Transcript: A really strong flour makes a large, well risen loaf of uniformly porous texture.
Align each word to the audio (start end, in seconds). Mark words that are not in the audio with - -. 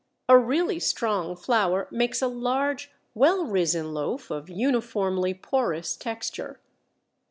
A 0.27 0.35
really 0.35 0.79
strong 0.79 1.35
flour 1.35 1.87
makes 1.91 2.23
a 2.23 2.27
large, 2.27 2.91
well 3.13 3.43
risen 3.45 3.93
loaf 3.93 4.31
of 4.31 4.49
uniformly 4.49 5.35
porous 5.35 5.95
texture. 5.95 6.59